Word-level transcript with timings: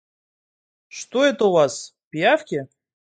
Что 0.87 1.23
это 1.25 1.45
у 1.45 1.51
вас, 1.51 1.93
пиявки? 2.09 2.67